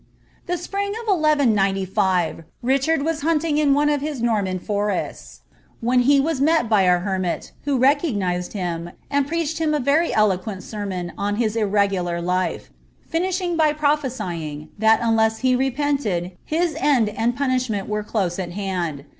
[0.47, 5.41] "The spring of 1195, Richard was hunting in one of bis ffnnpa forests,'
[5.79, 10.11] when he was met by a hermit, who recoEDiscd hiiu, and pcttdicd him a very
[10.11, 12.71] eloquent sermon on his irregular lite,
[13.13, 18.53] linishing by prnpliMy ing, that uutess he repented, his end and punishment were close at
[18.53, 19.05] hand.